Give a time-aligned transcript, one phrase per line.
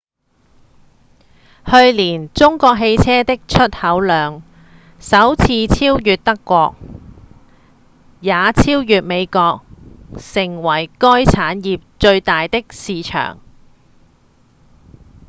[1.63, 4.41] 去年中國汽車的出口量
[4.99, 6.75] 首次超越德國
[8.19, 9.61] 也超越美國
[10.17, 13.37] 成為該產業最大的市場